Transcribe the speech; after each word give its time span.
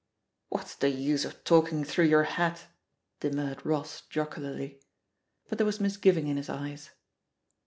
'^ 0.01 0.03
"What's 0.49 0.75
the 0.75 0.89
use 0.89 1.25
of 1.25 1.43
talking 1.43 1.83
through 1.83 2.05
your 2.05 2.23
hat?'* 2.23 2.65
demurred 3.19 3.63
Ross 3.63 4.01
jocularly. 4.09 4.81
But 5.47 5.59
there 5.59 5.67
was 5.67 5.79
mis 5.79 5.97
giving 5.97 6.27
in 6.27 6.37
his 6.37 6.49
eyes. 6.49 6.89